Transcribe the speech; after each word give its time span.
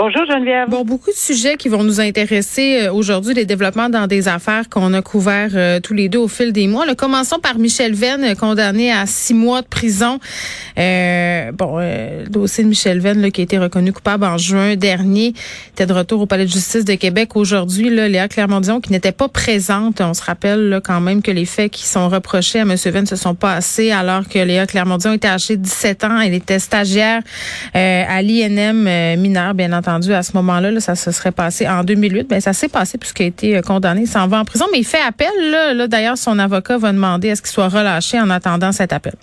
Bonjour 0.00 0.24
Geneviève. 0.26 0.68
Bon, 0.68 0.84
beaucoup 0.84 1.10
de 1.10 1.16
sujets 1.16 1.56
qui 1.56 1.68
vont 1.68 1.82
nous 1.82 2.00
intéresser 2.00 2.82
euh, 2.82 2.92
aujourd'hui, 2.92 3.34
les 3.34 3.46
développements 3.46 3.88
dans 3.88 4.06
des 4.06 4.28
affaires 4.28 4.68
qu'on 4.68 4.94
a 4.94 5.02
couverts 5.02 5.50
euh, 5.54 5.80
tous 5.80 5.92
les 5.92 6.08
deux 6.08 6.20
au 6.20 6.28
fil 6.28 6.52
des 6.52 6.68
mois. 6.68 6.86
Là, 6.86 6.94
commençons 6.94 7.40
par 7.40 7.58
Michel 7.58 7.94
Venn, 7.94 8.22
euh, 8.22 8.36
condamné 8.36 8.92
à 8.92 9.06
six 9.06 9.34
mois 9.34 9.60
de 9.60 9.66
prison. 9.66 10.20
Euh, 10.78 11.50
bon, 11.50 11.78
euh, 11.80 12.22
le 12.22 12.28
dossier 12.28 12.62
de 12.62 12.68
Michel 12.68 13.00
Venn, 13.00 13.20
là, 13.20 13.32
qui 13.32 13.40
a 13.40 13.44
été 13.44 13.58
reconnu 13.58 13.92
coupable 13.92 14.24
en 14.24 14.38
juin 14.38 14.76
dernier, 14.76 15.34
était 15.72 15.86
de 15.86 15.92
retour 15.92 16.20
au 16.20 16.26
Palais 16.26 16.44
de 16.44 16.50
justice 16.50 16.84
de 16.84 16.94
Québec 16.94 17.34
aujourd'hui. 17.34 17.90
Là, 17.90 18.06
Léa 18.06 18.28
Clermont-Dion, 18.28 18.80
qui 18.80 18.92
n'était 18.92 19.10
pas 19.10 19.26
présente, 19.26 20.00
on 20.00 20.14
se 20.14 20.22
rappelle 20.22 20.68
là, 20.68 20.80
quand 20.80 21.00
même 21.00 21.22
que 21.22 21.32
les 21.32 21.44
faits 21.44 21.72
qui 21.72 21.84
sont 21.84 22.08
reprochés 22.08 22.60
à 22.60 22.62
M. 22.62 22.76
Venn 22.76 23.06
se 23.06 23.16
sont 23.16 23.34
passés 23.34 23.90
alors 23.90 24.28
que 24.28 24.38
Léa 24.38 24.68
Clermont-Dion 24.68 25.14
était 25.14 25.26
âgée 25.26 25.56
de 25.56 25.62
17 25.62 26.04
ans. 26.04 26.20
Elle 26.20 26.34
était 26.34 26.60
stagiaire 26.60 27.22
euh, 27.74 28.04
à 28.08 28.22
l'INM 28.22 29.18
mineur, 29.20 29.54
bien 29.54 29.72
entendu, 29.72 29.87
à 29.88 30.22
ce 30.22 30.32
moment-là. 30.34 30.70
Là, 30.70 30.80
ça 30.80 30.94
se 30.94 31.10
serait 31.10 31.32
passé 31.32 31.68
en 31.68 31.84
2008. 31.84 32.28
Ben, 32.28 32.40
ça 32.40 32.52
s'est 32.52 32.68
passé 32.68 32.98
puisqu'il 32.98 33.24
a 33.24 33.26
été 33.26 33.56
euh, 33.56 33.62
condamné. 33.62 34.02
Il 34.02 34.08
s'en 34.08 34.26
va 34.26 34.38
en 34.38 34.44
prison, 34.44 34.66
mais 34.72 34.78
il 34.78 34.84
fait 34.84 35.00
appel. 35.00 35.88
D'ailleurs, 35.88 36.18
son 36.18 36.38
avocat 36.38 36.78
va 36.78 36.92
demander 36.92 37.30
à 37.30 37.36
ce 37.36 37.42
qu'il 37.42 37.50
soit 37.50 37.68
relâché 37.68 38.20
en 38.20 38.30
attendant 38.30 38.72
cet 38.72 38.92
appel. 38.92 39.14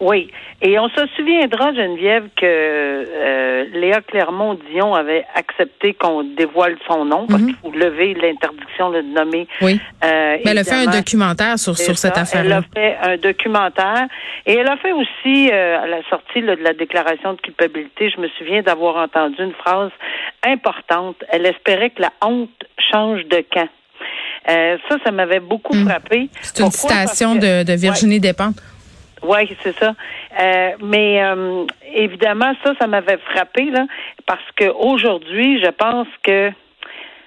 Oui. 0.00 0.30
Et 0.62 0.78
on 0.78 0.88
se 0.88 1.06
souviendra, 1.16 1.74
Geneviève, 1.74 2.28
que 2.36 2.44
euh, 2.46 3.64
Léa 3.74 4.00
Clermont-Dion 4.00 4.94
avait 4.94 5.24
accepté 5.34 5.92
qu'on 5.94 6.22
dévoile 6.24 6.76
son 6.88 7.04
nom 7.04 7.26
parce 7.26 7.42
qu'il 7.42 7.54
faut 7.56 7.70
lever 7.72 8.14
l'interdiction 8.14 8.90
de 8.90 9.02
nommer. 9.02 9.46
Oui. 9.60 9.78
Euh, 10.02 10.36
Mais 10.44 10.50
elle 10.52 10.58
a 10.58 10.64
fait 10.64 10.86
un 10.86 10.90
documentaire 10.90 11.58
sur, 11.58 11.76
sur 11.76 11.98
cette 11.98 12.14
ça. 12.16 12.38
Elle 12.40 12.50
affaire-là. 12.52 12.56
a 12.58 12.80
fait 12.80 12.96
un 13.02 13.16
documentaire 13.18 14.06
et 14.46 14.54
elle 14.54 14.68
a 14.68 14.76
fait 14.78 14.92
aussi, 14.92 15.50
euh, 15.52 15.78
à 15.82 15.86
la 15.86 16.02
sortie 16.08 16.40
là, 16.40 16.56
de 16.56 16.62
la 16.62 16.72
déclaration 16.72 17.34
de 17.34 17.40
culpabilité, 17.40 18.10
je 18.10 18.20
me 18.20 18.28
souviens 18.38 18.62
d'avoir 18.62 18.96
entendu 18.96 19.36
une 19.42 19.52
phrase 19.54 19.90
importante. 20.46 21.16
Elle 21.28 21.46
espérait 21.46 21.90
que 21.90 22.02
la 22.02 22.12
honte 22.24 22.48
change 22.90 23.24
de 23.26 23.44
camp. 23.52 23.68
Euh, 24.48 24.78
ça, 24.88 24.96
ça 25.04 25.10
m'avait 25.12 25.40
beaucoup 25.40 25.74
Mm. 25.76 25.86
frappé. 25.88 26.30
C'est 26.40 26.60
une 26.62 26.70
Pourquoi? 26.70 26.90
Citation 26.90 27.34
que- 27.38 27.62
de, 27.62 27.70
de 27.70 27.76
Virginie 27.78 28.18
Despentes. 28.20 28.56
Oui, 29.22 29.56
c'est 29.62 29.76
ça. 29.78 29.94
Euh, 30.40 30.70
mais 30.82 31.22
euh, 31.22 31.64
évidemment, 31.94 32.52
ça, 32.64 32.72
ça 32.80 32.86
m'avait 32.86 33.18
frappé 33.18 33.64
là, 33.70 33.86
parce 34.26 34.44
que 34.56 34.66
aujourd'hui, 34.70 35.60
je 35.62 35.70
pense 35.70 36.08
que 36.22 36.50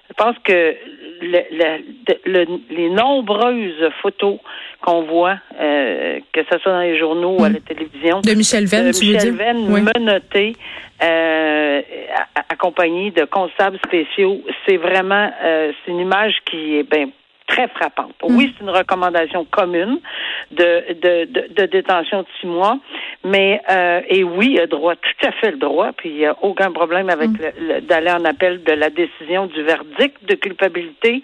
je 0.09 0.13
pense 0.16 0.35
que 0.44 0.75
le, 1.22 1.39
le- 1.52 2.45
le- 2.45 2.59
les 2.69 2.89
nombreuses 2.89 3.89
photos 4.02 4.38
qu'on 4.81 5.03
voit, 5.03 5.38
euh, 5.59 6.19
que 6.33 6.41
ce 6.52 6.59
soit 6.59 6.72
dans 6.72 6.81
les 6.81 7.00
journaux 7.00 7.38
ou 7.39 7.44
à 7.44 7.50
la 7.50 7.59
télévision, 7.59 8.22
De 8.22 8.33
Michel 8.35 8.66
Venn, 8.66 8.81
de 8.83 8.88
Michel? 9.00 9.31
Venn 9.35 9.57
Oui. 9.72 9.81
menotté, 9.81 10.53
euh, 11.03 11.81
accompagné 12.50 13.11
de 13.11 13.25
constables 13.25 13.80
spéciaux, 13.85 14.41
c'est 14.67 14.78
vraiment 14.78 15.31
euh, 15.44 15.72
c'est 15.83 15.91
une 15.91 16.00
image 16.02 16.35
qui 16.45 16.78
est 16.78 16.83
ben 16.83 17.09
très 17.54 17.68
frappante. 17.70 18.14
Mm. 18.23 18.36
Oui, 18.38 18.54
c'est 18.58 18.64
une 18.64 18.70
recommandation 18.72 19.46
commune 19.46 20.00
de, 20.52 20.94
de, 21.04 21.26
de, 21.26 21.42
de 21.54 21.66
détention 21.68 22.22
de 22.22 22.28
six 22.40 22.48
mois, 22.48 22.78
mais 23.23 23.62
euh, 23.70 24.02
et 24.09 24.23
oui, 24.23 24.52
il 24.56 24.59
a 24.59 24.68
droit, 24.68 24.96
tout 24.96 25.28
à 25.28 25.32
fait 25.34 25.52
le 25.52 25.58
droit, 25.58 25.92
puis 25.96 26.09
il 26.09 26.16
n'y 26.16 26.26
a 26.26 26.36
aucun 26.42 26.72
problème 26.72 27.09
avec 27.09 27.30
Mm. 27.30 27.38
le- 27.44 27.68
le- 27.75 27.81
d'aller 27.81 28.12
en 28.12 28.25
appel 28.25 28.63
de 28.63 28.74
la 28.74 28.90
décision 28.90 29.46
du 29.47 29.62
verdict 29.63 30.18
de 30.25 30.36
culpabilité. 30.36 31.22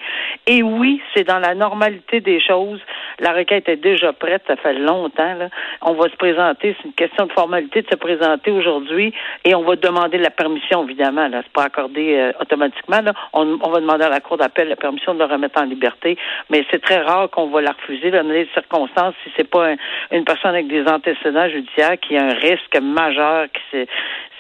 Et 0.48 0.64
oui, 0.64 1.02
c'est 1.14 1.24
dans 1.26 1.40
la 1.40 1.54
normalité 1.56 2.22
des 2.22 2.40
choses. 2.42 2.80
La 3.20 3.32
requête 3.34 3.68
est 3.70 3.76
déjà 3.92 4.14
prête, 4.14 4.44
ça 4.48 4.56
fait 4.56 4.74
longtemps. 4.74 5.34
Là. 5.36 5.50
On 5.82 5.94
va 5.94 6.10
se 6.10 6.16
présenter, 6.16 6.76
c'est 6.78 6.88
une 6.88 6.94
question 6.94 7.26
de 7.26 7.32
formalité 7.34 7.82
de 7.82 7.88
se 7.90 7.96
présenter 7.96 8.52
aujourd'hui, 8.52 9.14
et 9.46 9.54
on 9.56 9.64
va 9.64 9.76
demander 9.76 10.18
la 10.18 10.30
permission, 10.30 10.84
évidemment. 10.84 11.28
Là, 11.28 11.42
c'est 11.44 11.52
pas 11.54 11.64
accordé 11.64 12.16
euh, 12.18 12.32
automatiquement. 12.42 13.02
Là. 13.02 13.14
On, 13.34 13.58
on 13.62 13.70
va 13.70 13.80
demander 13.80 14.06
à 14.06 14.10
la 14.10 14.20
cour 14.22 14.38
d'appel 14.38 14.70
la 14.70 14.76
permission 14.76 15.14
de 15.14 15.20
le 15.20 15.26
remettre 15.26 15.60
en 15.62 15.66
liberté, 15.66 16.18
mais 16.50 16.66
c'est 16.72 16.82
très 16.82 17.02
rare 17.02 17.30
qu'on 17.30 17.50
va 17.50 17.62
la 17.62 17.72
refuser 17.72 18.12
dans 18.12 18.28
les 18.28 18.48
circonstances 18.54 19.14
si 19.24 19.32
c'est 19.38 19.50
pas 19.50 19.72
un- 19.72 19.76
une 20.12 20.24
personne 20.26 20.52
avec 20.52 20.68
des 20.68 20.84
antécédents 20.88 21.50
judiciaires 21.50 21.98
qui 22.00 22.18
a 22.18 22.24
un 22.26 22.34
risque 22.34 22.78
majeur 22.82 23.46
qui 23.54 23.62
c'est 23.72 23.88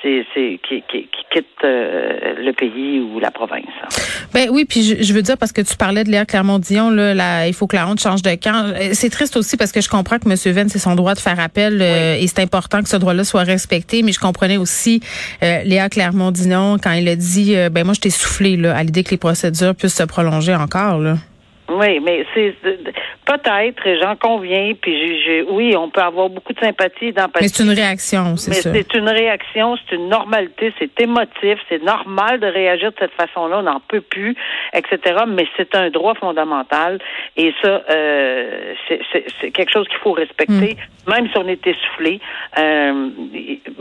c'est, 0.02 0.26
c'est 0.34 0.60
qui, 0.66 0.82
qui, 0.90 1.10
qui 1.10 1.26
quitte 1.30 1.46
euh, 1.66 2.36
le 2.38 2.54
pays 2.54 3.02
ou 3.02 3.20
la 3.20 3.32
province. 3.32 3.66
Ben 4.34 4.48
oui, 4.50 4.64
puis 4.64 4.82
je, 4.82 5.04
je 5.04 5.14
veux 5.14 5.22
dire 5.22 5.38
parce 5.38 5.52
que 5.52 5.60
tu 5.60 5.76
parlais 5.76 6.06
de 6.06 6.10
Léa 6.10 6.26
Clermont-Dion, 6.26 6.90
là, 6.92 7.14
la- 7.14 7.48
il 7.50 7.54
faut 7.54 7.68
que 7.68 7.76
la 7.76 7.86
honte 7.86 8.00
change 8.00 8.22
de 8.22 8.34
camp. 8.36 8.64
Euh, 8.68 8.92
C'est 8.94 9.10
triste 9.10 9.36
aussi 9.36 9.58
parce 9.58 9.74
que 9.74 9.82
je 9.82 9.90
comprends 9.90 10.18
que 10.18 10.30
M. 10.30 10.54
Venn, 10.54 10.70
c'est 10.70 10.80
son 10.80 10.96
droit 10.96 11.16
de 11.16 11.20
faire 11.20 11.38
appel 11.42 11.82
euh, 11.82 12.16
et 12.16 12.28
c'est 12.28 12.40
important 12.42 12.82
que 12.82 12.88
ce 12.88 12.96
droit-là 12.96 13.26
soit 13.26 13.44
respecté. 13.44 14.02
Mais 14.02 14.14
je 14.14 14.20
comprenais 14.22 14.56
aussi 14.56 15.02
euh, 15.44 15.64
Léa 15.66 15.90
Clermont-Dion 15.90 16.78
quand 16.82 16.94
il 16.94 17.10
a 17.10 17.18
dit, 17.18 17.56
ben 17.70 17.84
moi, 17.84 17.94
je 17.94 18.00
t'ai 18.00 18.10
soufflé 18.10 18.56
là, 18.56 18.78
à 18.78 18.84
l'idée 18.84 19.04
que 19.04 19.12
les 19.12 19.18
procédures 19.18 19.76
puissent 19.76 19.98
se 19.98 20.04
prolonger 20.04 20.56
encore. 20.56 21.00
Là. 21.00 21.16
Oui, 21.72 22.00
mais 22.00 22.25
c'est 22.34 22.56
peut-être, 23.25 23.84
j'en 24.02 24.16
conviens, 24.16 24.74
puis 24.81 24.97
j'ai, 25.00 25.22
j'ai- 25.24 25.41
oui, 25.44 25.75
on 25.78 25.90
peut 25.90 26.02
avoir 26.02 26.30
beaucoup 26.30 26.53
de 26.53 26.59
sympathie 26.59 27.12
d'empathie. 27.12 27.44
Mais 27.46 27.47
c'est 27.47 27.63
une 27.63 27.69
réaction, 27.72 28.35
c'est 28.38 28.50
Mais 28.52 28.56
ça. 28.62 28.72
c'est 28.74 28.94
une 28.96 29.09
réaction, 29.09 29.78
c'est 29.88 29.96
une 29.96 30.09
normalité, 30.09 30.74
c'est 30.80 31.00
émotif, 31.02 31.59
c'est 31.69 31.84
normal 31.84 32.40
de 32.40 32.47
réagir 32.47 32.91
de 32.91 32.96
cette 33.00 33.12
façon-là, 33.13 33.59
on 33.59 33.63
n'en 33.63 33.80
peut 33.88 34.02
plus, 34.02 34.35
etc. 34.74 35.24
Mais 35.28 35.46
c'est 35.57 35.75
un 35.75 35.90
droit 35.90 36.16
fondamental 36.16 37.00
et 37.38 37.53
ça, 37.62 37.81
euh, 37.90 38.74
c'est- 38.88 39.51
quelque 39.51 39.72
chose 39.72 39.88
qu'il 39.88 39.97
faut 40.00 40.13
respecter, 40.13 40.75
Mm. 40.75 40.99
Même 41.09 41.28
si 41.31 41.38
on 41.38 41.47
est 41.47 41.59
essoufflé. 41.66 42.20
Euh, 42.58 43.09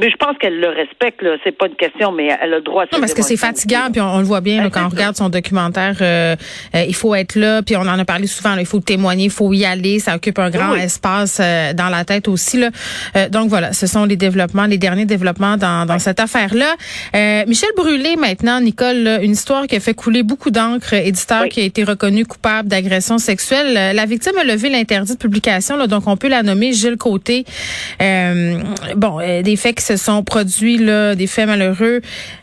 mais 0.00 0.10
je 0.10 0.16
pense 0.16 0.36
qu'elle 0.38 0.58
le 0.60 0.68
respecte, 0.68 1.22
là. 1.22 1.36
C'est 1.44 1.56
pas 1.56 1.66
une 1.66 1.74
question, 1.76 2.12
mais 2.12 2.28
elle 2.42 2.54
a 2.54 2.56
le 2.56 2.62
droit. 2.62 2.84
de 2.86 2.90
Non, 2.92 3.00
parce 3.00 3.14
que 3.14 3.22
c'est 3.22 3.36
fatigant, 3.36 3.88
puis 3.92 4.00
on, 4.00 4.14
on 4.14 4.18
le 4.18 4.24
voit 4.24 4.40
bien 4.40 4.56
là, 4.58 4.62
Ben, 4.64 4.70
quand 4.70 4.86
on 4.86 4.88
regarde 4.88 5.16
son 5.16 5.28
documentaire. 5.28 5.96
euh, 6.00 6.36
euh, 6.74 6.84
il 6.88 6.94
faut 6.94 7.14
être 7.14 7.34
là, 7.36 7.62
puis 7.62 7.76
on 7.76 7.80
en 7.82 7.98
a 7.98 8.04
parlé 8.04 8.26
souvent. 8.26 8.54
là, 8.54 8.60
il 8.60 8.66
faut 8.66 8.80
témoigner, 8.80 9.24
il 9.26 9.30
faut 9.30 9.52
y 9.52 9.64
aller. 9.64 9.98
Ça 9.98 10.14
occupe 10.16 10.38
un 10.38 10.50
grand 10.50 10.72
Oui. 10.72 10.80
espace 10.80 11.38
euh, 11.40 11.72
dans 11.72 11.88
la 11.88 12.04
tête 12.04 12.28
aussi. 12.28 12.58
Là. 12.58 12.70
Euh, 13.16 13.28
donc 13.28 13.48
voilà, 13.48 13.72
ce 13.72 13.86
sont 13.86 14.04
les 14.04 14.16
développements, 14.16 14.66
les 14.66 14.78
derniers 14.78 15.04
développements 15.06 15.56
dans, 15.56 15.86
dans 15.86 15.98
cette 15.98 16.20
affaire-là. 16.20 16.74
Euh, 17.14 17.44
Michel 17.46 17.70
Brûlé, 17.76 18.16
maintenant, 18.16 18.60
Nicole, 18.60 18.96
là, 18.98 19.22
une 19.22 19.32
histoire 19.32 19.66
qui 19.66 19.76
a 19.76 19.80
fait 19.80 19.94
couler 19.94 20.22
beaucoup 20.22 20.50
d'encre. 20.50 20.94
Éditeur 20.94 21.42
Oui. 21.42 21.48
qui 21.48 21.60
a 21.60 21.64
été 21.64 21.84
reconnu 21.84 22.24
coupable 22.26 22.68
d'agression 22.68 23.18
sexuelle. 23.18 23.94
La 23.94 24.06
victime 24.06 24.36
a 24.40 24.44
levé 24.44 24.68
l'interdit 24.68 25.12
de 25.14 25.18
publication, 25.18 25.76
là, 25.76 25.86
donc 25.86 26.06
on 26.06 26.16
peut 26.16 26.28
la 26.28 26.42
nommer 26.42 26.72
Gilles 26.72 26.96
Côté. 26.96 27.17
Euh, 28.00 28.62
bon, 28.96 29.20
euh, 29.20 29.42
des 29.42 29.56
faits 29.56 29.76
qui 29.76 29.84
se 29.84 29.96
sont 29.96 30.22
produits, 30.24 30.78
là, 30.78 31.14
des 31.14 31.26
faits 31.26 31.46
malheureux. 31.46 32.00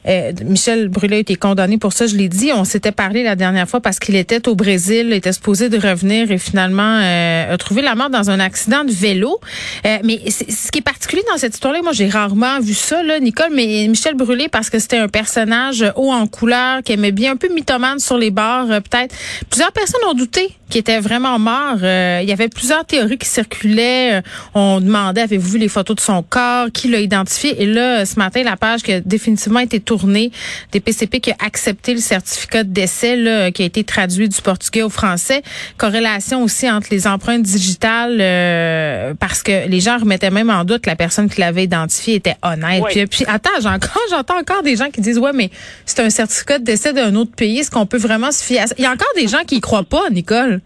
Euh, 0.08 0.31
Michel 0.44 0.90
Brûlé 0.90 1.18
a 1.18 1.19
été 1.19 1.36
condamné 1.36 1.78
pour 1.78 1.94
ça, 1.94 2.08
je 2.08 2.16
l'ai 2.16 2.30
dit. 2.30 2.52
On 2.53 2.63
s'était 2.63 2.91
parlé 2.91 3.24
la 3.24 3.36
dernière 3.36 3.68
fois 3.68 3.81
parce 3.81 4.00
qu'il 4.00 4.16
était 4.16 4.47
au 4.47 4.56
Brésil, 4.56 5.13
était 5.13 5.34
supposé 5.34 5.69
de 5.69 5.78
revenir 5.78 6.31
et 6.31 6.38
finalement 6.38 7.00
a 7.00 7.58
trouvé 7.58 7.81
la 7.81 7.96
mort 7.96 8.09
dans 8.09 8.30
un 8.30 8.40
accident 8.40 8.84
de 8.84 8.91
vélo. 8.91 9.40
Mais 9.84 10.19
ce 10.30 10.72
qui 10.72 10.80
est 10.80 10.84
particulier 10.84 11.24
dans 11.31 11.38
cette 11.38 11.53
histoire-là, 11.53 11.81
moi 11.81 11.94
j'ai 11.94 12.09
rarement 12.09 12.59
vu 12.59 12.74
ça, 12.74 13.02
Nicole, 13.19 13.52
mais 13.53 13.88
Michel 13.88 14.16
Brûlé 14.16 14.50
parce 14.50 14.69
que 14.69 14.80
c'était 14.80 14.97
un 14.97 15.07
personnage 15.07 15.86
haut 15.96 16.12
en 16.12 16.28
couleur, 16.28 16.84
qui 16.84 16.94
aimait 16.94 17.12
bien 17.12 17.34
un 17.34 17.36
peu 17.36 17.50
mythomane 17.53 18.00
sur 18.00 18.18
les 18.18 18.31
euh, 18.38 18.81
peut-être. 18.81 19.16
Plusieurs 19.50 19.72
personnes 19.72 20.02
ont 20.09 20.13
douté 20.13 20.50
qu'il 20.69 20.80
était 20.80 21.00
vraiment 21.00 21.40
mort. 21.40 21.78
Il 21.81 22.28
y 22.28 22.31
avait 22.31 22.50
plusieurs 22.50 22.86
théories 22.86 23.18
qui 23.18 23.30
circulaient. 23.30 24.22
On 24.57 24.80
demandait, 24.80 25.19
avez-vous 25.19 25.50
vu 25.50 25.57
les 25.57 25.68
photos 25.68 25.98
de 25.98 26.02
son 26.02 26.24
corps, 26.24 26.68
qui 26.74 26.88
l'a 26.88 27.02
identifié? 27.02 27.62
Et 27.62 27.66
là, 27.66 28.06
ce 28.06 28.18
matin, 28.18 28.42
la 28.42 28.56
page 28.56 28.84
qui 28.84 28.94
a 28.94 29.02
définitivement 29.02 29.60
été 29.60 29.81
tournée 29.81 30.31
des 30.72 30.80
PCP 30.80 31.19
qui 31.19 31.31
a 31.31 31.36
accepté 31.46 31.94
le 31.94 32.00
certificat 32.00 32.63
de 32.63 32.69
décès, 32.69 33.18
là, 33.18 33.52
qui 33.52 33.63
a 33.63 33.66
été 33.66 33.84
traduit 33.84 34.30
du 34.30 34.42
portugais 34.42 34.81
au 34.81 34.90
français. 34.90 35.42
Corrélation 35.75 36.42
aussi 36.42 36.72
entre 36.72 36.88
les 36.92 37.06
empreintes 37.06 37.42
digitales, 37.42 38.18
euh, 38.22 39.13
parce 39.19 39.44
que 39.44 39.68
les 39.68 39.81
gens 39.81 39.98
remettaient 39.98 40.31
même 40.31 40.50
en 40.50 40.63
doute 40.63 40.84
que 40.84 40.90
la 40.90 40.96
personne 40.96 41.30
qui 41.30 41.42
l'avait 41.42 41.66
identifié 41.66 42.16
était 42.16 42.38
honnête. 42.42 42.81
Oui. 42.81 42.92
Puis, 42.94 43.08
puis 43.08 43.25
attends, 43.28 43.50
encore, 43.66 44.01
j'entends 44.10 44.40
encore 44.40 44.63
des 44.63 44.78
gens 44.78 44.90
qui 44.90 45.01
disent, 45.01 45.19
ouais, 45.19 45.34
mais 45.34 45.51
c'est 45.86 46.00
un 46.00 46.10
certificat 46.10 46.60
de 46.60 46.63
décès 46.63 46.94
d'un 46.94 47.13
autre 47.16 47.36
pays. 47.36 47.60
Est-ce 47.60 47.72
qu'on 47.72 47.86
peut 47.86 47.98
vraiment 47.98 48.31
se 48.31 48.42
fier 48.42 48.60
à 48.62 48.68
ça? 48.68 48.75
Il 48.78 48.86
y 48.86 48.88
a 48.88 48.92
encore 48.92 49.12
des 49.18 49.28
gens 49.28 49.44
qui 49.46 49.58
y 49.58 49.60
croient 49.60 49.84
pas, 49.84 50.10
Nicole. 50.12 50.62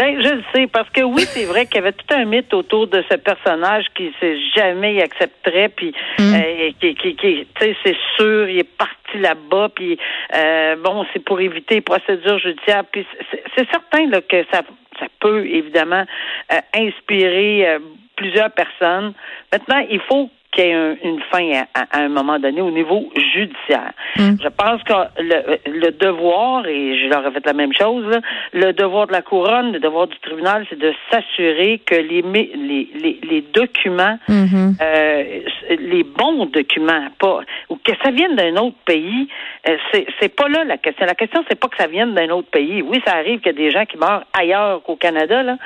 Ben, 0.00 0.18
je 0.18 0.28
le 0.36 0.42
sais, 0.54 0.66
parce 0.66 0.88
que 0.88 1.02
oui, 1.02 1.24
c'est 1.26 1.44
vrai 1.44 1.66
qu'il 1.66 1.74
y 1.74 1.78
avait 1.80 1.92
tout 1.92 2.06
un 2.14 2.24
mythe 2.24 2.54
autour 2.54 2.86
de 2.86 3.04
ce 3.10 3.16
personnage 3.18 3.84
qui 3.94 4.10
s'est 4.18 4.38
jamais 4.56 5.02
accepterait, 5.02 5.68
puis 5.68 5.92
mm. 6.18 6.22
euh, 6.22 6.70
qui, 6.80 6.94
qui, 6.94 7.16
qui 7.16 7.46
tu 7.54 7.60
sais, 7.60 7.76
c'est 7.84 7.96
sûr, 8.16 8.48
il 8.48 8.60
est 8.60 8.76
parti 8.78 9.18
là-bas, 9.18 9.68
puis 9.74 9.98
euh, 10.34 10.76
bon, 10.76 11.04
c'est 11.12 11.22
pour 11.22 11.38
éviter 11.38 11.74
les 11.74 11.80
procédures 11.82 12.38
judiciaires, 12.38 12.84
puis 12.90 13.06
c'est 13.54 13.68
certain 13.70 14.06
là, 14.08 14.22
que 14.22 14.42
ça, 14.50 14.62
ça 14.98 15.06
peut 15.20 15.46
évidemment 15.46 16.06
euh, 16.50 16.60
inspirer 16.74 17.76
plusieurs 18.16 18.52
personnes. 18.52 19.12
Maintenant, 19.52 19.84
il 19.90 20.00
faut 20.00 20.30
qu'il 20.52 20.64
y 20.64 20.68
ait 20.68 20.98
une 21.04 21.20
fin 21.30 21.62
à, 21.74 21.98
un 21.98 22.08
moment 22.08 22.38
donné 22.38 22.60
au 22.60 22.70
niveau 22.70 23.08
judiciaire. 23.34 23.92
Mm. 24.16 24.34
Je 24.42 24.48
pense 24.48 24.82
que 24.82 24.92
le, 25.18 25.90
devoir, 25.92 26.66
et 26.66 26.98
je 26.98 27.08
leur 27.08 27.26
ai 27.26 27.30
fait 27.30 27.46
la 27.46 27.52
même 27.52 27.72
chose, 27.72 28.04
le 28.52 28.72
devoir 28.72 29.06
de 29.06 29.12
la 29.12 29.22
couronne, 29.22 29.72
le 29.72 29.80
devoir 29.80 30.08
du 30.08 30.18
tribunal, 30.18 30.66
c'est 30.68 30.78
de 30.78 30.92
s'assurer 31.10 31.80
que 31.84 31.94
les, 31.94 32.22
les, 32.22 33.20
les, 33.22 33.44
documents, 33.52 34.18
mm-hmm. 34.28 34.74
euh, 34.82 35.40
les 35.78 36.02
bons 36.02 36.46
documents, 36.46 37.08
pas 37.18 37.40
ou 37.68 37.76
que 37.76 37.92
ça 38.02 38.10
vienne 38.10 38.34
d'un 38.34 38.56
autre 38.56 38.76
pays, 38.84 39.28
euh, 39.68 39.76
c'est, 39.92 40.34
pas 40.34 40.48
là 40.48 40.64
la 40.64 40.78
question. 40.78 41.06
La 41.06 41.14
question, 41.14 41.44
c'est 41.48 41.58
pas 41.58 41.68
que 41.68 41.76
ça 41.76 41.86
vienne 41.86 42.14
d'un 42.14 42.30
autre 42.30 42.50
pays. 42.50 42.82
Oui, 42.82 43.00
ça 43.06 43.14
arrive 43.14 43.40
qu'il 43.40 43.52
y 43.52 43.54
a 43.54 43.58
des 43.58 43.70
gens 43.70 43.84
qui 43.84 43.96
meurent 43.96 44.24
ailleurs 44.38 44.82
qu'au 44.82 44.96
Canada, 44.96 45.42
là. 45.42 45.56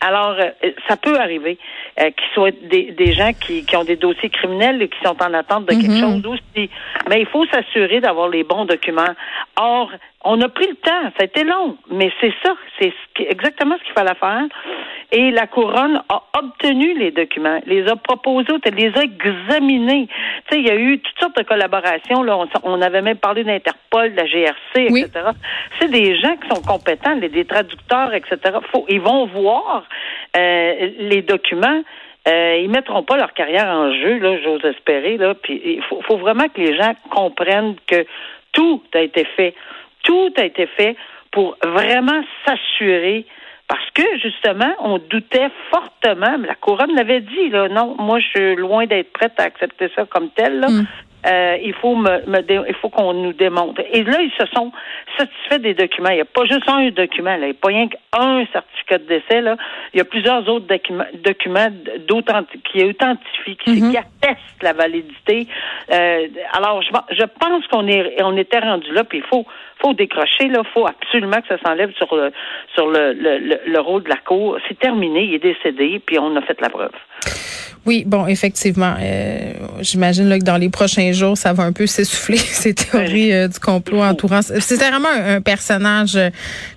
Alors, 0.00 0.36
euh, 0.38 0.70
ça 0.88 0.96
peut 0.96 1.18
arriver 1.18 1.58
qu'ils 1.96 2.34
soient 2.34 2.50
des, 2.50 2.90
des 2.90 3.12
gens 3.12 3.30
qui, 3.32 3.64
qui 3.64 3.76
ont 3.76 3.84
des 3.84 3.96
dossiers 3.96 4.28
criminels 4.34 4.88
qui 4.88 4.98
sont 5.04 5.16
en 5.22 5.34
attente 5.34 5.66
de 5.66 5.70
quelque 5.70 5.88
mhm. 5.88 6.22
chose 6.22 6.26
aussi. 6.26 6.70
Mais 7.08 7.20
il 7.20 7.26
faut 7.26 7.46
s'assurer 7.46 8.00
d'avoir 8.00 8.28
les 8.28 8.44
bons 8.44 8.64
documents. 8.64 9.14
Or, 9.56 9.90
on 10.26 10.40
a 10.40 10.48
pris 10.48 10.66
le 10.66 10.76
temps, 10.76 11.02
ça 11.16 11.20
a 11.20 11.24
été 11.24 11.44
long, 11.44 11.76
mais 11.90 12.10
c'est 12.20 12.32
ça, 12.42 12.54
c'est 12.78 12.94
exactement 13.18 13.76
ce 13.78 13.84
qu'il 13.84 13.92
fallait 13.92 14.14
faire. 14.18 14.46
Et 15.12 15.30
la 15.30 15.46
couronne 15.46 16.02
a 16.08 16.22
obtenu 16.38 16.98
les 16.98 17.10
documents, 17.10 17.60
les 17.66 17.86
a 17.86 17.94
proposés, 17.94 18.46
les 18.74 18.92
a 18.96 19.02
examinés. 19.02 20.08
Tu 20.48 20.56
sais, 20.56 20.60
il 20.60 20.66
y 20.66 20.70
a 20.70 20.76
eu 20.76 20.98
toutes 20.98 21.20
sortes 21.20 21.36
de 21.36 21.42
collaborations. 21.42 22.22
Là, 22.22 22.38
on, 22.62 22.80
avait 22.80 23.02
même 23.02 23.18
parlé 23.18 23.44
d'Interpol, 23.44 24.12
de 24.12 24.16
la 24.16 24.26
GRC, 24.26 24.86
etc. 24.86 25.10
C'est 25.78 25.90
des 25.90 26.18
gens 26.18 26.36
qui 26.36 26.48
sont 26.48 26.62
compétents, 26.62 27.16
des 27.16 27.44
traducteurs, 27.44 28.14
etc. 28.14 28.38
Faut, 28.72 28.86
ils 28.88 29.00
vont 29.00 29.26
voir 29.26 29.84
euh, 30.36 30.90
les 30.98 31.22
documents. 31.22 31.82
Euh, 32.26 32.56
ils 32.62 32.70
mettront 32.70 33.02
pas 33.02 33.16
leur 33.16 33.34
carrière 33.34 33.66
en 33.66 33.92
jeu, 33.92 34.18
là, 34.18 34.38
j'ose 34.42 34.64
espérer. 34.64 35.18
Là, 35.18 35.34
puis 35.34 35.60
il 35.64 35.82
faut, 35.82 36.16
vraiment 36.16 36.48
que 36.48 36.60
les 36.60 36.76
gens 36.76 36.94
comprennent 37.10 37.76
que 37.86 38.06
tout 38.52 38.82
a 38.94 39.00
été 39.00 39.24
fait 39.36 39.54
tout 40.04 40.32
a 40.36 40.44
été 40.44 40.66
fait 40.66 40.96
pour 41.32 41.56
vraiment 41.64 42.22
s'assurer 42.46 43.26
parce 43.66 43.90
que 43.94 44.02
justement, 44.22 44.72
on 44.78 44.98
doutait 44.98 45.48
fortement, 45.70 46.36
la 46.36 46.54
couronne 46.54 46.94
l'avait 46.94 47.22
dit, 47.22 47.48
là, 47.48 47.68
non, 47.68 47.96
moi 47.98 48.20
je 48.20 48.26
suis 48.28 48.56
loin 48.56 48.86
d'être 48.86 49.12
prête 49.12 49.32
à 49.38 49.44
accepter 49.44 49.90
ça 49.96 50.04
comme 50.04 50.28
tel. 50.30 50.60
Là. 50.60 50.68
Mm. 50.68 50.86
Euh, 51.26 51.56
il 51.62 51.74
faut 51.74 51.96
me, 51.96 52.22
il 52.68 52.74
faut 52.74 52.90
qu'on 52.90 53.14
nous 53.14 53.32
démontre. 53.32 53.80
Et 53.92 54.02
là, 54.02 54.20
ils 54.20 54.32
se 54.38 54.46
sont 54.54 54.72
satisfaits 55.18 55.58
des 55.58 55.74
documents. 55.74 56.10
Il 56.10 56.16
n'y 56.16 56.20
a 56.20 56.26
pas 56.26 56.44
juste 56.44 56.68
un 56.68 56.90
document, 56.90 57.36
là. 57.36 57.46
il 57.46 57.50
n'y 57.50 57.50
a 57.50 57.60
pas 57.60 57.68
rien 57.68 57.88
qu'un 57.88 58.46
certificat 58.52 58.98
de 58.98 59.04
décès. 59.04 59.40
Là. 59.40 59.56
Il 59.92 59.98
y 59.98 60.00
a 60.00 60.04
plusieurs 60.04 60.46
autres 60.48 60.66
documents, 60.66 61.06
documents 61.24 61.70
qui 62.70 62.84
authentifient, 62.84 63.56
qui, 63.56 63.80
mm-hmm. 63.80 63.90
qui, 63.90 63.96
attestent 63.96 64.62
la 64.62 64.72
validité. 64.72 65.46
Euh, 65.92 66.28
alors, 66.52 66.82
je, 66.82 66.90
je 67.14 67.24
pense 67.40 67.66
qu'on 67.68 67.86
est 67.88 68.22
on 68.22 68.36
était 68.36 68.60
rendu 68.60 68.92
là, 68.92 69.04
puis 69.04 69.18
il 69.18 69.24
faut 69.24 69.46
faut 69.80 69.92
décrocher, 69.92 70.48
là, 70.48 70.62
faut 70.72 70.86
absolument 70.86 71.40
que 71.40 71.48
ça 71.48 71.58
s'enlève 71.64 71.92
sur 71.94 72.14
le 72.14 72.32
sur 72.74 72.86
le, 72.86 73.12
le, 73.12 73.60
le 73.66 73.80
rôle 73.80 74.02
de 74.02 74.08
la 74.08 74.16
cour. 74.16 74.58
C'est 74.68 74.78
terminé, 74.78 75.24
il 75.24 75.34
est 75.34 75.38
décédé, 75.38 76.00
puis 76.04 76.18
on 76.18 76.34
a 76.36 76.42
fait 76.42 76.60
la 76.60 76.70
preuve. 76.70 76.92
Oui, 77.86 78.04
bon, 78.06 78.26
effectivement. 78.26 78.94
Euh, 78.98 79.52
J'imagine 79.80 80.38
que 80.38 80.44
dans 80.44 80.56
les 80.56 80.70
prochains 80.70 81.12
jours, 81.12 81.36
ça 81.36 81.52
va 81.52 81.64
un 81.64 81.72
peu 81.72 81.86
s'essouffler, 81.86 82.38
ces 82.38 82.72
théories 82.74 83.32
euh, 83.32 83.48
du 83.48 83.58
complot 83.58 84.02
entourant. 84.02 84.40
C'était 84.42 84.88
vraiment 84.88 85.08
un, 85.08 85.40
personnage 85.40 86.16
euh, 86.16 86.30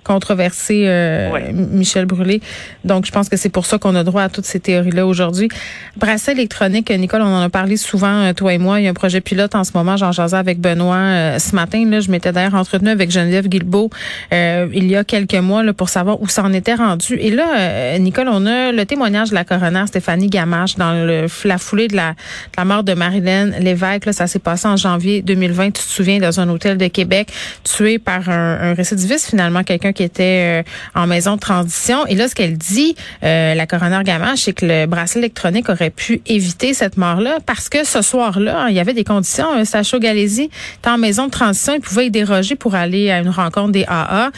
controversé, 0.04 0.84
euh, 0.86 1.52
Michel 1.52 2.04
Brûlé. 2.04 2.42
Donc, 2.84 3.06
je 3.06 3.12
pense 3.12 3.28
que 3.28 3.36
c'est 3.36 3.48
pour 3.48 3.64
ça 3.64 3.78
qu'on 3.78 3.94
a 3.94 4.04
droit 4.04 4.22
à 4.22 4.28
toutes 4.28 4.44
ces 4.44 4.60
théories-là 4.60 5.06
aujourd'hui. 5.06 5.48
Bracelet 5.96 6.34
électronique, 6.34 6.90
Nicole, 6.90 7.22
on 7.22 7.34
en 7.34 7.42
a 7.42 7.48
parlé 7.48 7.76
souvent, 7.76 8.32
toi 8.34 8.52
et 8.52 8.58
moi. 8.58 8.80
Il 8.80 8.84
y 8.84 8.86
a 8.86 8.90
un 8.90 8.94
projet 8.94 9.20
pilote 9.20 9.54
en 9.54 9.64
ce 9.64 9.72
moment. 9.74 9.96
J'en 9.96 10.12
jasais 10.12 10.36
avec 10.36 10.60
Benoît 10.60 11.38
ce 11.38 11.54
matin. 11.54 11.84
Là, 11.88 12.00
je 12.00 12.10
m'étais 12.10 12.32
d'ailleurs 12.32 12.54
entretenu 12.54 12.90
avec 12.90 13.10
Geneviève 13.10 13.48
Guilbeault 13.48 13.90
il 14.30 14.86
y 14.86 14.96
a 14.96 15.04
quelques 15.04 15.34
mois 15.34 15.62
là, 15.62 15.72
pour 15.72 15.88
savoir 15.88 16.20
où 16.20 16.28
ça 16.28 16.42
en 16.42 16.52
était 16.52 16.74
rendu. 16.74 17.14
Et 17.14 17.30
là, 17.30 17.98
Nicole, 17.98 18.28
on 18.28 18.46
a 18.46 18.72
le 18.72 18.84
témoignage 18.86 19.30
de 19.30 19.34
la 19.34 19.44
coroner 19.44 19.84
Stéphanie 19.86 20.28
Gamache 20.28 20.76
dans 20.76 20.92
la 21.06 21.58
foulée 21.58 21.88
de 21.88 21.96
la, 21.96 22.10
de 22.12 22.16
la 22.56 22.64
mort 22.64 22.84
de 22.84 22.94
Marilyn 22.94 23.50
Lévesque. 23.60 24.06
Là, 24.06 24.12
ça 24.12 24.26
s'est 24.26 24.38
passé 24.38 24.68
en 24.68 24.76
janvier 24.76 25.22
2020. 25.22 25.66
Tu 25.66 25.72
te 25.72 25.78
souviens, 25.88 26.18
dans 26.18 26.40
un 26.40 26.48
hôtel 26.48 26.78
de 26.78 26.86
Québec, 26.88 27.32
tué 27.64 27.98
par 27.98 28.28
un, 28.28 28.58
un 28.60 28.74
récidiviste, 28.74 29.30
finalement, 29.30 29.62
quelqu'un 29.64 29.92
qui 29.92 30.02
était 30.02 30.62
euh, 30.62 30.62
en 30.94 31.06
maison 31.06 31.34
de 31.34 31.40
transition. 31.40 32.06
Et 32.06 32.14
là, 32.14 32.28
ce 32.28 32.34
qu'elle 32.34 32.56
dit, 32.56 32.94
euh, 33.24 33.54
la 33.54 33.66
coroner 33.66 34.00
Gamache, 34.04 34.40
c'est 34.40 34.52
que 34.52 34.66
le 34.66 34.86
bracelet 34.86 35.20
électronique 35.20 35.68
aurait 35.68 35.90
pu 35.90 36.20
éviter 36.26 36.74
cette 36.74 36.96
mort-là 36.96 37.38
parce 37.44 37.68
que 37.68 37.84
ce 37.84 38.02
soir-là, 38.02 38.66
il 38.68 38.76
y 38.76 38.80
avait 38.80 38.94
des 38.94 39.04
conditions. 39.04 39.46
Euh, 39.56 39.64
Sacha 39.64 39.98
Galési 39.98 40.50
était 40.78 40.90
en 40.90 40.98
maison 40.98 41.26
de 41.26 41.30
transition. 41.30 41.74
Il 41.74 41.80
pouvait 41.80 42.06
y 42.06 42.10
déroger 42.10 42.56
pour 42.56 42.74
aller 42.74 43.10
à 43.10 43.18
une 43.18 43.28
rencontre 43.28 43.72
des 43.72 43.84
AA. 43.86 44.30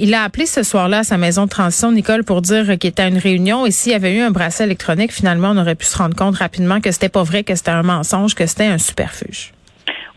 il 0.00 0.14
a 0.14 0.22
appelé 0.22 0.46
ce 0.46 0.62
soir-là 0.62 1.00
à 1.00 1.04
sa 1.04 1.16
maison 1.16 1.44
de 1.44 1.50
transition, 1.50 1.92
Nicole, 1.92 2.24
pour 2.24 2.42
dire 2.42 2.78
qu'il 2.78 2.90
était 2.90 3.02
à 3.02 3.08
une 3.08 3.18
réunion. 3.18 3.66
Et 3.66 3.70
s'il 3.70 3.92
y 3.92 3.94
avait 3.94 4.14
eu 4.14 4.20
un 4.20 4.30
bracelet 4.30 4.66
électronique, 4.66 5.12
finalement, 5.12 5.50
on 5.50 5.56
aurait 5.58 5.74
pu 5.74 5.86
se 5.86 5.92
rendre 6.02 6.16
compte 6.16 6.36
rapidement 6.36 6.80
que 6.80 6.90
c'était 6.90 7.08
pas 7.08 7.22
vrai, 7.22 7.44
que 7.44 7.54
c'était 7.54 7.70
un 7.70 7.82
mensonge, 7.82 8.34
que 8.34 8.46
c'était 8.46 8.66
un 8.66 8.78
superfuge. 8.78 9.52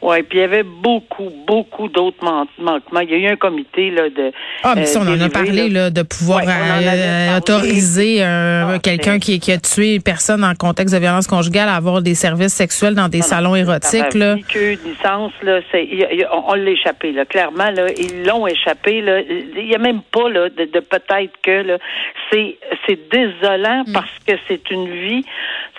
Oui, 0.05 0.21
puis 0.21 0.37
il 0.37 0.41
y 0.41 0.43
avait 0.43 0.61
beaucoup, 0.61 1.31
beaucoup 1.47 1.87
d'autres 1.87 2.23
manquements. 2.23 2.99
Il 2.99 3.09
y 3.09 3.13
a 3.15 3.17
eu 3.17 3.27
un 3.27 3.37
comité 3.37 3.89
là, 3.89 4.07
de. 4.09 4.31
Ah, 4.63 4.73
mais 4.75 4.85
ça, 4.85 4.99
on 5.01 5.07
en 5.07 5.19
a 5.19 5.29
parlé, 5.29 5.67
là, 5.67 5.89
de 5.89 6.03
pouvoir 6.03 6.43
euh, 6.47 7.37
autoriser 7.37 8.17
euh, 8.23 8.77
quelqu'un 8.77 9.17
qui, 9.17 9.39
qui, 9.39 9.51
a 9.51 9.57
tué 9.57 9.95
une 9.95 10.03
personne 10.03 10.43
en 10.43 10.53
contexte 10.53 10.93
de 10.93 10.99
violence 10.99 11.25
conjugale 11.25 11.69
à 11.69 11.75
avoir 11.75 12.03
des 12.03 12.13
services 12.13 12.53
sexuels 12.53 12.93
dans 12.93 13.09
des 13.09 13.23
salons 13.23 13.55
érotiques. 13.55 14.13
Là. 14.13 14.35
Que 14.47 14.77
licence, 14.87 15.31
là, 15.41 15.59
on, 16.47 16.53
l'a 16.53 16.69
échappé, 16.69 17.11
là. 17.11 17.25
Clairement, 17.25 17.71
là, 17.71 17.87
ils 17.97 18.25
l'ont 18.25 18.45
échappé. 18.45 19.01
Là. 19.01 19.21
Il 19.21 19.65
n'y 19.65 19.73
a 19.73 19.79
même 19.79 20.01
pas 20.11 20.29
là, 20.29 20.49
de, 20.49 20.79
peut-être 20.81 21.33
que 21.41 21.79
c'est 22.31 23.09
désolant 23.11 23.85
mm. 23.87 23.93
parce 23.93 24.19
que 24.27 24.33
c'est 24.47 24.69
une 24.69 24.87
vie, 24.87 25.25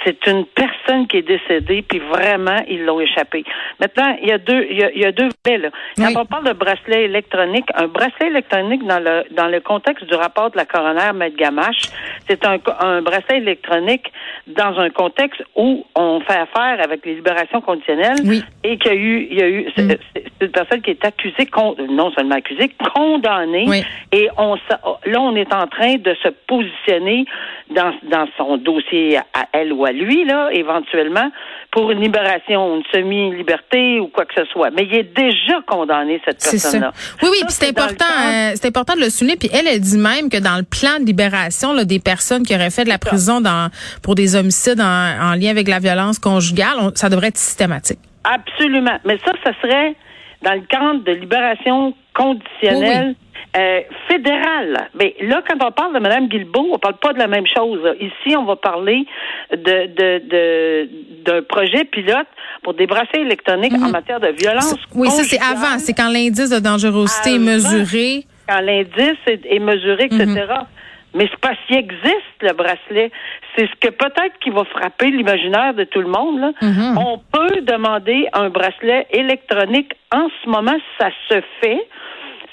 c'est 0.07 0.27
une 0.29 0.47
personne 0.47 1.09
qui 1.09 1.17
est 1.19 1.23
décédée, 1.23 1.83
puis 1.83 1.99
vraiment, 1.99 2.63
ils 2.69 2.85
l'ont 2.85 3.01
échappé. 3.01 3.45
Maintenant, 3.81 4.17
il 4.23 4.29
y 4.29 4.33
a 4.33 4.39
deux, 4.39 4.67
il 4.71 4.79
y 4.79 5.05
a, 5.05 5.13
deux 5.13 5.29
faits, 5.45 5.73
Quand 5.99 6.21
on 6.21 6.25
parle 6.25 6.45
de 6.45 6.53
bracelet 6.53 7.05
électronique, 7.05 7.67
un 7.75 7.89
bracelet 7.89 8.29
électronique 8.29 8.87
dans 8.87 9.01
le 9.01 9.25
dans 9.33 9.49
le 9.49 9.61
contexte 9.61 10.05
du 10.05 10.15
rapport 10.15 10.51
de 10.53 10.57
la 10.57 10.65
coroner 10.65 11.13
Maître 11.13 11.37
Gamache, 11.37 11.91
c'est 12.29 12.45
un, 12.47 12.59
un 12.81 13.03
bracelet 13.03 13.39
électronique 13.39 14.13
dans 14.47 14.79
un 14.79 14.91
contexte 14.91 15.43
où 15.57 15.85
on 15.97 16.21
fait 16.21 16.39
affaire 16.39 16.81
avec 16.81 17.05
les 17.05 17.17
libérations 17.17 17.61
conditionnelles 17.61 18.45
et 18.63 18.79
qu'il 18.79 18.93
y 18.93 18.95
a 18.95 18.97
eu, 18.97 19.29
il 19.31 19.39
y 19.39 19.43
a 19.43 19.49
eu, 19.49 19.67
c'est 19.75 19.83
mm. 19.83 19.97
une 20.43 20.51
personne 20.51 20.83
qui 20.83 20.91
est 20.91 21.05
accusée, 21.05 21.49
non 21.89 22.13
seulement 22.13 22.37
accusée, 22.37 22.71
condamnée. 22.95 23.85
Et 24.13 24.29
on, 24.39 24.55
là, 24.55 25.21
on 25.21 25.35
est 25.35 25.53
en 25.53 25.67
train 25.67 25.97
de 25.97 26.15
se 26.23 26.29
positionner 26.47 27.25
dans, 27.71 27.93
dans 28.05 28.29
son 28.37 28.57
dossier 28.57 29.19
à 29.35 29.49
elle 29.53 29.73
ou 29.73 29.85
à 29.85 29.93
lui, 29.97 30.25
là, 30.25 30.51
éventuellement, 30.53 31.31
pour 31.71 31.91
une 31.91 32.01
libération, 32.01 32.77
une 32.77 32.83
semi-liberté 32.93 34.01
ou 34.01 34.09
quoi 34.09 34.25
que 34.25 34.35
ce 34.35 34.45
soit. 34.47 34.71
Mais 34.71 34.85
il 34.85 34.95
est 34.95 35.15
déjà 35.15 35.61
condamné, 35.67 36.21
cette 36.25 36.43
personne-là. 36.43 36.93
Oui, 37.23 37.29
oui, 37.33 37.39
c'est 37.49 37.69
important, 37.69 38.05
euh, 38.05 38.53
c'est 38.55 38.67
important 38.67 38.95
de 38.95 39.01
le 39.01 39.11
souligner. 39.11 39.37
Puis 39.37 39.51
elle, 39.53 39.67
elle 39.67 39.81
dit 39.81 39.99
même 39.99 40.31
que 40.31 40.39
dans 40.39 40.57
le 40.57 40.63
plan 40.63 41.01
de 41.01 41.05
libération 41.05 41.73
là, 41.73 41.85
des 41.85 41.99
personnes 41.99 42.45
qui 42.45 42.55
auraient 42.55 42.71
fait 42.71 42.85
de 42.85 42.89
la 42.89 42.99
prison 42.99 43.41
dans, 43.41 43.71
pour 44.03 44.15
des 44.15 44.37
homicides 44.37 44.81
en, 44.81 45.35
lien 45.35 45.51
avec 45.51 45.69
la 45.69 45.79
violence 45.79 46.19
conjugale, 46.19 46.93
ça 46.95 47.09
devrait 47.09 47.29
être 47.29 47.37
systématique. 47.37 47.99
Absolument. 48.25 48.99
Mais 49.05 49.19
ça, 49.25 49.33
ça 49.45 49.53
serait 49.61 49.95
dans 50.43 50.55
le 50.55 50.63
cadre 50.63 51.05
de 51.05 51.13
libération 51.13 51.95
conditionnelle. 52.15 53.15
Euh, 53.57 53.81
fédérale. 54.09 54.91
Mais 54.99 55.15
là, 55.23 55.43
quand 55.49 55.57
on 55.65 55.71
parle 55.71 55.95
de 55.95 55.99
Mme 55.99 56.29
Guilbeault, 56.29 56.69
on 56.73 56.79
parle 56.79 56.99
pas 56.99 57.15
de 57.15 57.19
la 57.19 57.27
même 57.27 57.47
chose. 57.47 57.81
Ici, 58.01 58.37
on 58.37 58.45
va 58.45 58.57
parler 58.57 59.07
de, 59.51 59.87
de, 59.95 60.89
d'un 61.25 61.43
projet 61.43 61.85
pilote 61.85 62.27
pour 62.63 62.75
des 62.75 62.87
bracelets 62.87 63.23
électroniques 63.23 63.73
en 63.73 63.87
mhm. 63.87 63.93
matière 63.93 64.21
de 64.21 64.29
violence. 64.29 64.75
Oui, 64.95 65.09
ça, 65.09 65.23
c'est 65.23 65.41
avant. 65.41 65.79
C'est 65.79 65.95
quand 65.95 66.11
l'indice 66.11 66.51
de 66.51 66.59
dangerosité 66.59 67.37
est 67.37 67.39
mesuré. 67.39 68.25
Quand 68.47 68.61
l'indice 68.61 69.17
est, 69.27 69.59
mesuré, 69.59 70.05
etc. 70.05 70.25
Mhm. 70.27 70.67
Mais 71.15 71.27
c'est 71.31 71.41
parce 71.41 71.57
qu'il 71.67 71.77
existe 71.77 72.43
le 72.43 72.53
bracelet. 72.53 73.11
C'est 73.57 73.67
ce 73.69 73.75
que 73.81 73.89
peut-être 73.89 74.39
qui 74.43 74.51
va 74.51 74.65
frapper 74.65 75.11
l'imaginaire 75.11 75.73
de 75.73 75.85
tout 75.85 76.03
le 76.03 76.09
monde. 76.09 76.41
Là. 76.41 76.53
Mhm. 76.61 76.99
On 76.99 77.19
peut 77.33 77.63
demander 77.63 78.27
un 78.35 78.51
bracelet 78.51 79.07
électronique 79.13 79.95
en 80.13 80.29
ce 80.43 80.51
moment, 80.51 80.77
ça 80.99 81.09
se 81.31 81.41
fait. 81.63 81.81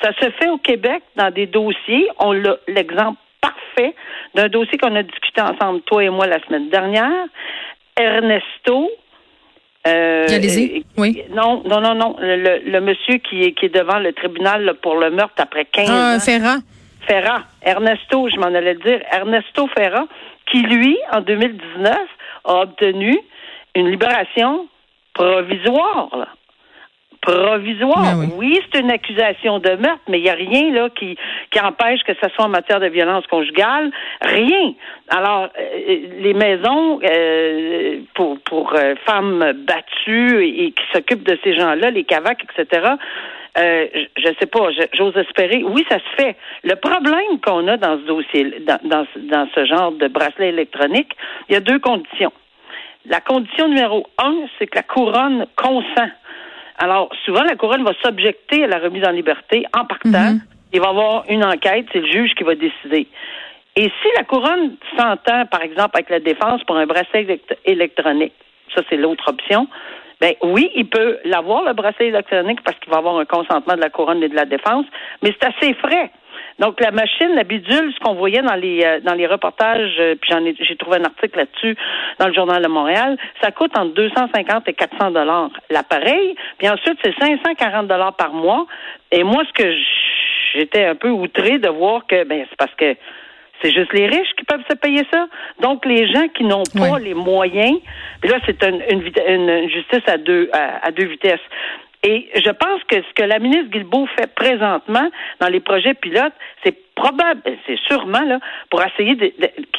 Ça 0.01 0.11
se 0.19 0.29
fait 0.31 0.49
au 0.49 0.57
Québec 0.57 1.03
dans 1.15 1.31
des 1.31 1.47
dossiers. 1.47 2.07
On 2.19 2.31
l'a 2.31 2.57
l'exemple 2.67 3.19
parfait 3.41 3.95
d'un 4.35 4.47
dossier 4.47 4.77
qu'on 4.77 4.95
a 4.95 5.03
discuté 5.03 5.41
ensemble, 5.41 5.81
toi 5.81 6.03
et 6.03 6.09
moi, 6.09 6.27
la 6.27 6.39
semaine 6.45 6.69
dernière. 6.69 7.27
Ernesto, 7.95 8.89
euh, 9.85 10.27
oui. 10.97 11.23
Non, 11.31 11.61
non, 11.65 11.81
non, 11.81 11.93
non. 11.93 12.15
Le, 12.19 12.59
le, 12.59 12.81
monsieur 12.81 13.17
qui 13.17 13.43
est, 13.43 13.51
qui 13.51 13.65
est 13.65 13.75
devant 13.75 13.99
le 13.99 14.13
tribunal 14.13 14.75
pour 14.81 14.95
le 14.95 15.11
meurtre 15.11 15.35
après 15.37 15.65
15 15.65 15.89
ah, 15.89 16.15
ans. 16.15 16.19
Ferrat. 16.19 16.57
Ferrat. 17.05 17.43
Ernesto, 17.61 18.29
je 18.29 18.37
m'en 18.37 18.45
allais 18.45 18.75
dire. 18.75 19.01
Ernesto 19.11 19.67
Ferrat, 19.75 20.07
qui, 20.49 20.61
lui, 20.61 20.97
en 21.11 21.19
2019, 21.19 21.97
a 22.45 22.53
obtenu 22.61 23.19
une 23.75 23.89
libération 23.89 24.67
provisoire. 25.13 26.09
Là 26.17 26.27
provisoire. 27.23 28.17
Ben 28.17 28.29
oui, 28.35 28.59
c'est 28.71 28.81
une 28.81 28.91
accusation 28.91 29.59
de 29.59 29.69
meurtre, 29.71 30.01
mais 30.09 30.19
il 30.19 30.23
n'y 30.23 30.29
a 30.29 30.33
rien 30.33 30.71
là 30.71 30.89
qui, 30.89 31.17
qui 31.51 31.59
empêche 31.59 32.03
que 32.03 32.13
ce 32.21 32.29
soit 32.29 32.45
en 32.45 32.49
matière 32.49 32.79
de 32.79 32.87
violence 32.87 33.25
conjugale. 33.27 33.91
Rien. 34.21 34.73
Alors, 35.09 35.49
euh, 35.57 35.97
les 36.19 36.33
maisons 36.33 36.99
euh, 37.03 37.99
pour, 38.13 38.39
pour 38.41 38.73
euh, 38.75 38.95
femmes 39.05 39.53
battues 39.65 40.45
et, 40.45 40.71
qui 40.71 40.83
s'occupent 40.91 41.23
de 41.23 41.37
ces 41.43 41.55
gens-là, 41.55 41.91
les 41.91 42.03
cavacs, 42.03 42.43
etc., 42.43 42.89
je 43.55 44.29
ne 44.29 44.33
sais 44.39 44.47
pas, 44.47 44.69
j'ose 44.93 45.15
espérer. 45.15 45.63
Oui, 45.63 45.85
ça 45.87 45.99
se 45.99 46.23
fait. 46.23 46.35
Le 46.63 46.75
problème 46.75 47.39
qu'on 47.45 47.67
a 47.67 47.77
dans 47.77 47.99
ce 47.99 48.05
dossier, 48.07 48.55
dans, 48.65 48.79
dans, 48.83 49.05
dans 49.15 49.47
ce 49.53 49.65
genre 49.65 49.91
de 49.91 50.07
bracelet 50.07 50.49
électronique, 50.49 51.11
il 51.47 51.53
y 51.53 51.55
a 51.55 51.59
deux 51.59 51.77
conditions. 51.77 52.33
La 53.05 53.19
condition 53.19 53.67
numéro 53.67 54.07
un, 54.17 54.33
c'est 54.57 54.65
que 54.65 54.77
la 54.77 54.83
couronne 54.83 55.45
consent 55.55 56.09
alors, 56.83 57.09
souvent, 57.25 57.43
la 57.43 57.55
couronne 57.55 57.85
va 57.85 57.93
s'objecter 58.03 58.65
à 58.65 58.67
la 58.67 58.77
remise 58.77 59.05
en 59.05 59.11
liberté 59.11 59.63
en 59.73 59.85
partant. 59.85 60.31
Mhm. 60.33 60.41
Il 60.73 60.81
va 60.81 60.87
y 60.87 60.89
avoir 60.89 61.23
une 61.29 61.45
enquête, 61.45 61.85
c'est 61.93 62.01
le 62.01 62.11
juge 62.11 62.33
qui 62.35 62.43
va 62.43 62.55
décider. 62.55 63.07
Et 63.77 63.83
si 63.83 64.07
la 64.17 64.25
couronne 64.25 64.75
s'entend, 64.97 65.45
par 65.45 65.61
exemple, 65.61 65.91
avec 65.93 66.09
la 66.09 66.19
défense 66.19 66.61
pour 66.65 66.75
un 66.75 66.85
bracelet 66.85 67.39
électronique, 67.63 68.33
ça 68.75 68.81
c'est 68.89 68.97
l'autre 68.97 69.29
option, 69.29 69.69
ben 70.19 70.33
oui, 70.43 70.71
il 70.75 70.89
peut 70.89 71.19
l'avoir, 71.23 71.63
le 71.63 71.73
bracelet 71.73 72.07
électronique, 72.07 72.61
parce 72.65 72.77
qu'il 72.79 72.91
va 72.91 72.97
avoir 72.97 73.17
un 73.17 73.25
consentement 73.25 73.75
de 73.75 73.81
la 73.81 73.89
couronne 73.89 74.21
et 74.21 74.27
de 74.27 74.35
la 74.35 74.45
défense, 74.45 74.85
mais 75.21 75.33
c'est 75.39 75.47
assez 75.47 75.73
frais. 75.75 76.11
Donc 76.59 76.79
la 76.79 76.91
machine, 76.91 77.35
la 77.35 77.43
bidule, 77.43 77.93
ce 77.93 77.99
qu'on 77.99 78.15
voyait 78.15 78.41
dans 78.41 78.55
les 78.55 78.83
euh, 78.83 78.99
dans 79.01 79.13
les 79.13 79.27
reportages, 79.27 79.95
euh, 79.99 80.15
puis 80.19 80.31
j'en 80.31 80.45
ai 80.45 80.55
j'ai 80.59 80.75
trouvé 80.75 80.97
un 80.97 81.05
article 81.05 81.37
là-dessus 81.37 81.75
dans 82.19 82.27
le 82.27 82.33
journal 82.33 82.61
de 82.61 82.67
Montréal, 82.67 83.17
ça 83.41 83.51
coûte 83.51 83.77
entre 83.77 83.93
250 83.93 84.67
et 84.69 84.73
400 84.73 85.11
dollars 85.11 85.49
l'appareil, 85.69 86.35
puis 86.57 86.69
ensuite 86.69 86.97
c'est 87.03 87.13
540 87.19 87.87
dollars 87.87 88.15
par 88.15 88.33
mois. 88.33 88.65
Et 89.11 89.23
moi, 89.23 89.43
ce 89.47 89.63
que 89.63 89.71
j'étais 90.53 90.85
un 90.85 90.95
peu 90.95 91.09
outré 91.09 91.59
de 91.59 91.69
voir 91.69 92.05
que 92.07 92.23
ben 92.23 92.45
c'est 92.49 92.57
parce 92.57 92.73
que 92.75 92.95
c'est 93.61 93.71
juste 93.71 93.93
les 93.93 94.07
riches 94.07 94.33
qui 94.37 94.43
peuvent 94.43 94.63
se 94.69 94.75
payer 94.75 95.03
ça. 95.11 95.27
Donc, 95.61 95.85
les 95.85 96.11
gens 96.11 96.27
qui 96.35 96.43
n'ont 96.43 96.63
pas 96.77 96.99
les 96.99 97.13
moyens, 97.13 97.79
là, 98.23 98.37
c'est 98.45 98.61
une, 98.61 98.81
une, 98.89 99.69
justice 99.69 100.01
à 100.07 100.17
deux, 100.17 100.49
à 100.51 100.91
deux 100.91 101.05
vitesses. 101.05 101.39
Et 102.03 102.29
je 102.35 102.49
pense 102.49 102.83
que 102.89 102.97
ce 102.97 103.13
que 103.15 103.23
la 103.23 103.39
ministre 103.39 103.69
Guilbeault 103.69 104.07
fait 104.17 104.33
présentement 104.35 105.09
dans 105.39 105.47
les 105.47 105.61
projets 105.61 105.93
pilotes, 105.93 106.33
c'est 106.63 106.75
probable, 106.95 107.41
c'est 107.65 107.79
sûrement 107.87 108.21
là, 108.21 108.39
pour 108.69 108.83
essayer 108.83 109.15
de, 109.15 109.27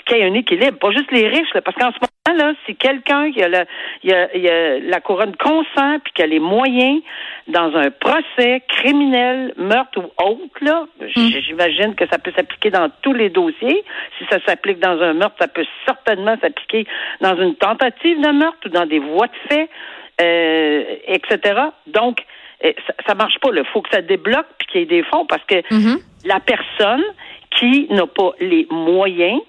qu'il 0.06 0.16
y 0.16 0.20
ait 0.20 0.24
un 0.24 0.34
équilibre, 0.34 0.78
pas 0.78 0.90
juste 0.90 1.10
les 1.12 1.28
riches, 1.28 1.52
là, 1.54 1.62
parce 1.62 1.76
qu'en 1.76 1.92
ce 1.92 1.98
moment 2.00 2.44
là, 2.44 2.54
si 2.66 2.74
quelqu'un 2.76 3.30
qui 3.30 3.42
a, 3.42 3.48
la, 3.48 3.64
il 4.02 4.12
a, 4.12 4.34
il 4.34 4.48
a 4.48 4.78
la 4.80 5.00
couronne 5.00 5.36
consent 5.36 5.98
puis 6.02 6.12
qui 6.14 6.22
a 6.22 6.26
les 6.26 6.40
moyens 6.40 7.02
dans 7.46 7.76
un 7.76 7.90
procès 7.90 8.62
criminel, 8.68 9.52
meurtre 9.56 9.98
ou 9.98 10.22
autre, 10.22 10.58
là, 10.62 10.86
hmm. 11.00 11.28
j'imagine 11.46 11.94
que 11.94 12.06
ça 12.08 12.18
peut 12.18 12.32
s'appliquer 12.34 12.70
dans 12.70 12.90
tous 13.02 13.12
les 13.12 13.28
dossiers. 13.28 13.84
Si 14.18 14.24
ça 14.30 14.38
s'applique 14.46 14.80
dans 14.80 15.00
un 15.00 15.12
meurtre, 15.12 15.36
ça 15.38 15.48
peut 15.48 15.66
certainement 15.86 16.36
s'appliquer 16.40 16.86
dans 17.20 17.36
une 17.36 17.54
tentative 17.56 18.20
de 18.20 18.30
meurtre 18.30 18.58
ou 18.66 18.68
dans 18.70 18.86
des 18.86 18.98
voies 18.98 19.26
de 19.26 19.48
fait 19.48 19.68
euh, 20.20 20.96
etc. 21.06 21.60
Donc, 21.86 22.20
euh, 22.64 22.72
ça, 22.86 22.94
ça 23.06 23.14
marche 23.14 23.38
pas. 23.40 23.50
Il 23.52 23.64
faut 23.72 23.82
que 23.82 23.90
ça 23.90 24.02
débloque 24.02 24.46
puis 24.58 24.68
qu'il 24.68 24.80
y 24.80 24.84
ait 24.84 24.86
des 24.86 25.02
fonds 25.04 25.26
parce 25.26 25.44
que 25.44 25.56
mm-hmm. 25.56 26.00
la 26.24 26.40
personne 26.40 27.02
qui 27.58 27.86
n'a 27.90 28.06
pas 28.06 28.32
les 28.40 28.66
moyens 28.70 29.40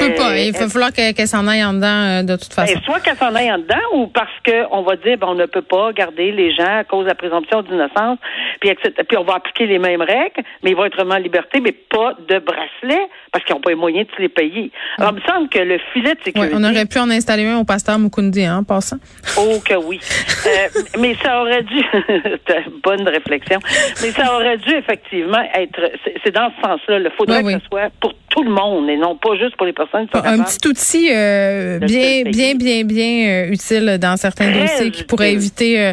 peut 0.00 0.14
pas. 0.14 0.38
Il 0.38 0.52
va 0.52 0.68
falloir 0.68 0.92
qu'elle 0.92 1.28
s'en 1.28 1.46
aille 1.46 1.64
en 1.64 1.74
dedans 1.74 1.86
euh, 1.86 2.22
de 2.22 2.36
toute 2.36 2.52
façon. 2.52 2.74
Ben, 2.74 2.82
soit 2.84 3.00
qu'elle 3.00 3.16
s'en 3.16 3.34
aille 3.34 3.52
en 3.52 3.58
dedans 3.58 3.74
ou 3.94 4.06
parce 4.06 4.32
qu'on 4.44 4.82
va 4.82 4.96
dire 4.96 5.18
ben, 5.18 5.28
on 5.28 5.34
ne 5.34 5.46
peut 5.46 5.62
pas 5.62 5.92
garder 5.92 6.32
les 6.32 6.54
gens 6.54 6.78
à 6.80 6.84
cause 6.84 7.04
de 7.04 7.08
la 7.08 7.14
présomption 7.14 7.62
d'innocence, 7.62 8.18
puis, 8.60 8.74
puis 9.08 9.16
on 9.16 9.24
va 9.24 9.34
appliquer 9.34 9.66
les 9.66 9.78
mêmes 9.78 10.02
règles, 10.02 10.42
mais 10.62 10.70
ils 10.70 10.76
vont 10.76 10.84
être 10.84 10.96
vraiment 10.96 11.14
en 11.14 11.18
liberté, 11.18 11.60
mais 11.60 11.72
pas 11.72 12.14
de 12.28 12.38
bracelet 12.38 13.08
parce 13.32 13.44
qu'ils 13.46 13.54
n'ont 13.54 13.62
pas 13.62 13.70
les 13.70 13.76
moyens 13.76 14.06
de 14.06 14.12
se 14.14 14.20
les 14.20 14.28
payer. 14.28 14.70
Alors, 14.98 15.12
il 15.12 15.22
me 15.22 15.26
semble 15.26 15.48
que 15.48 15.58
le 15.58 15.78
filet 15.92 16.14
de 16.14 16.22
sécurité... 16.22 16.54
on 16.54 16.62
aurait 16.62 16.84
pu 16.84 16.98
en 16.98 17.08
installer 17.08 17.46
un 17.46 17.58
au 17.58 17.64
pasteur 17.64 17.98
Mukundi, 17.98 18.44
hein, 18.44 18.58
en 18.58 18.64
passant. 18.64 18.98
Oh 19.38 19.58
que 19.64 19.74
oui. 19.74 19.98
euh, 20.46 20.80
mais 20.98 21.16
ça 21.22 21.40
aurait 21.40 21.62
dû... 21.62 21.82
bonne 22.84 23.08
réflexion. 23.08 23.58
Mais 24.02 24.10
ça 24.10 24.34
aurait 24.34 24.58
dû 24.58 24.74
effectivement 24.74 25.42
être... 25.54 25.80
C'est 26.22 26.32
dans 26.32 26.50
ce 26.56 26.68
sens-là. 26.68 26.98
Il 26.98 27.10
faudrait 27.16 27.42
que 27.42 27.52
ce 27.52 27.66
soit 27.70 27.90
pour 28.00 28.12
tout 28.28 28.42
le 28.42 28.50
monde 28.50 28.88
et 28.90 28.96
non 28.96 29.16
pas 29.16 29.36
juste 29.36 29.56
pour 29.56 29.66
les 29.66 29.71
personnes 29.72 30.06
qui 30.06 30.18
sont 30.18 30.24
Un 30.24 30.42
petit 30.42 30.68
outil 30.68 31.08
euh, 31.12 31.78
bien, 31.78 32.22
bien, 32.24 32.54
bien, 32.54 32.84
bien, 32.84 33.28
euh, 33.28 33.52
utile 33.52 33.98
dans 34.00 34.16
certains 34.16 34.50
dossiers 34.50 34.90
qui 34.90 35.04
pourrait 35.04 35.32
éviter 35.32 35.92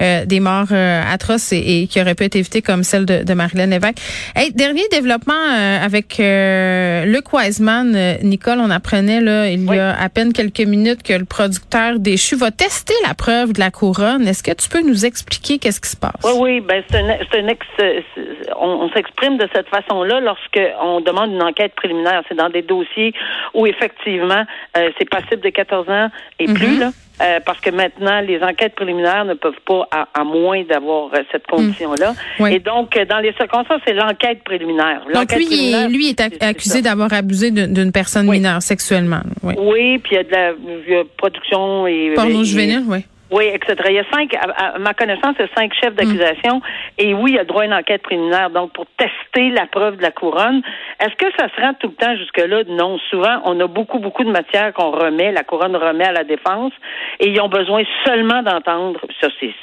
euh, 0.00 0.24
des 0.24 0.40
morts 0.40 0.72
atroces 0.72 1.52
et, 1.52 1.86
qui 1.90 2.00
auraient 2.00 2.14
pu 2.14 2.24
être 2.24 2.36
évitées 2.36 2.62
comme 2.62 2.82
celle 2.82 3.06
de, 3.06 3.24
de 3.24 3.34
Marilyn 3.34 3.66
Lévesque. 3.66 3.98
Hey, 4.34 4.52
dernier 4.52 4.82
développement 4.90 5.32
avec 5.34 6.18
Luc 6.18 7.32
Wiseman, 7.32 8.18
Nicole, 8.22 8.58
on 8.60 8.70
apprenait 8.70 9.20
là 9.20 9.48
il 9.48 9.64
y 9.64 9.78
a 9.78 9.98
à 10.00 10.08
peine 10.08 10.32
quelques 10.32 10.60
minutes 10.60 11.02
que 11.02 11.12
le 11.12 11.24
producteur 11.24 11.98
déchu 11.98 12.36
va 12.36 12.50
tester 12.50 12.94
la 13.06 13.14
preuve 13.14 13.52
de 13.52 13.60
la 13.60 13.70
couronne. 13.70 14.26
Est-ce 14.26 14.42
que 14.42 14.52
tu 14.52 14.68
peux 14.68 14.82
nous 14.82 15.04
expliquer 15.04 15.58
qu'est-ce 15.58 15.80
qui 15.80 15.90
se 15.90 15.96
passe? 15.96 16.20
Oui, 16.24 16.32
oui, 16.40 16.60
ben 16.60 16.82
c'est 16.90 16.98
un, 16.98 17.08
un 17.08 17.48
ex, 17.48 17.66
on, 18.60 18.66
on 18.66 18.90
s'exprime 18.90 19.38
de 19.38 19.48
cette 19.54 19.68
façon-là 19.68 20.20
lorsque 20.20 20.60
on 20.82 21.00
demande 21.00 21.30
une 21.32 21.42
enquête 21.42 21.74
préliminaire. 21.74 22.22
C'est 22.28 22.34
dans 22.34 22.50
des 22.50 22.62
dossiers 22.62 23.12
où 23.54 23.66
effectivement 23.66 24.44
euh, 24.76 24.90
c'est 24.98 25.08
passible 25.08 25.42
de 25.42 25.50
14 25.50 25.88
ans 25.88 26.08
et 26.38 26.46
mhm. 26.46 26.54
plus 26.54 26.78
là. 26.78 26.90
Euh, 27.22 27.38
parce 27.44 27.60
que 27.60 27.68
maintenant, 27.68 28.22
les 28.22 28.42
enquêtes 28.42 28.74
préliminaires 28.74 29.26
ne 29.26 29.34
peuvent 29.34 29.60
pas, 29.66 29.86
à, 29.90 30.24
moins 30.24 30.62
d'avoir 30.64 31.12
euh, 31.12 31.18
cette 31.30 31.46
mhm. 31.50 31.56
condition-là. 31.56 32.14
Et 32.50 32.60
donc, 32.60 32.98
dans 33.10 33.18
les 33.18 33.34
circonstances, 33.34 33.82
c'est 33.86 33.92
l'enquête 33.92 34.42
préliminaire. 34.42 35.02
Donc, 35.12 35.30
lui, 35.34 35.70
est, 35.70 35.88
lui 35.88 36.08
est 36.08 36.42
accusé 36.42 36.80
d'avoir 36.80 37.12
abusé 37.12 37.50
d'une 37.50 37.92
personne 37.92 38.26
mineure 38.26 38.62
sexuellement. 38.62 39.20
Oui. 39.42 39.54
oui, 39.58 39.98
puis 39.98 40.12
il 40.12 40.14
y 40.14 40.18
a 40.18 40.24
de 40.24 40.32
la 40.32 41.04
production 41.18 41.86
et... 41.86 42.12
Porno 42.14 42.42
juvénile, 42.42 42.84
oui. 42.88 43.04
Oui, 43.30 43.44
etc. 43.46 43.76
Il 43.88 43.94
y 43.94 43.98
a 43.98 44.04
cinq, 44.12 44.34
à, 44.34 44.78
ma 44.78 44.92
connaissance, 44.94 45.36
il 45.38 45.42
y 45.42 45.44
a 45.44 45.54
cinq 45.56 45.72
chefs 45.74 45.94
d'accusation 45.94 46.56
mm. 46.56 46.62
et 46.98 47.14
oui, 47.14 47.32
il 47.32 47.36
y 47.36 47.38
a 47.38 47.44
droit 47.44 47.62
à 47.62 47.66
une 47.66 47.74
enquête 47.74 48.02
préliminaire. 48.02 48.50
Donc, 48.50 48.72
pour 48.72 48.86
tester 48.96 49.50
la 49.50 49.66
preuve 49.66 49.96
de 49.96 50.02
la 50.02 50.10
couronne, 50.10 50.62
est-ce 50.98 51.14
que 51.14 51.30
ça 51.38 51.48
se 51.54 51.60
rend 51.60 51.74
tout 51.74 51.88
le 51.88 51.94
temps 51.94 52.16
jusque-là? 52.16 52.64
Non. 52.68 52.98
Souvent, 53.10 53.40
on 53.44 53.58
a 53.60 53.66
beaucoup, 53.66 53.98
beaucoup 53.98 54.24
de 54.24 54.30
matières 54.30 54.72
qu'on 54.72 54.90
remet, 54.90 55.30
la 55.32 55.44
couronne 55.44 55.76
remet 55.76 56.04
à 56.04 56.12
la 56.12 56.24
défense 56.24 56.72
et 57.20 57.28
ils 57.28 57.40
ont 57.40 57.48
besoin 57.48 57.82
seulement 58.04 58.42
d'entendre, 58.42 59.00
ça 59.20 59.28
c'est 59.38 59.54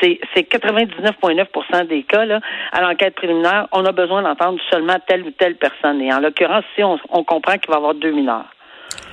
c'est 0.00 0.42
99,9% 0.42 1.86
des 1.86 2.02
cas, 2.02 2.24
là, 2.24 2.40
à 2.72 2.80
l'enquête 2.80 3.14
préliminaire, 3.14 3.66
on 3.72 3.84
a 3.84 3.92
besoin 3.92 4.22
d'entendre 4.22 4.58
seulement 4.70 4.96
telle 5.06 5.22
ou 5.22 5.30
telle 5.30 5.56
personne. 5.56 6.00
Et 6.00 6.12
en 6.12 6.20
l'occurrence, 6.20 6.64
si 6.76 6.84
on, 6.84 6.98
on 7.10 7.24
comprend 7.24 7.54
qu'il 7.54 7.70
va 7.70 7.74
y 7.74 7.78
avoir 7.78 7.94
deux 7.94 8.12
mineurs. 8.12 8.46